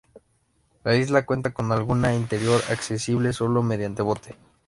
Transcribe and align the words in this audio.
La 0.83 0.95
isla 0.95 1.27
cuenta 1.27 1.53
con 1.53 1.67
una 1.67 1.75
laguna 1.75 2.15
interior 2.15 2.59
accesible 2.71 3.33
solo 3.33 3.61
mediante 3.61 4.01
bote. 4.01 4.35